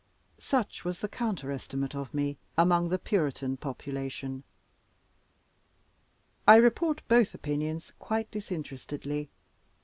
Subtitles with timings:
[0.39, 4.43] Such was the counter estimate of me among the Puritan population.
[6.47, 9.29] I report both opinions quite disinterestedly.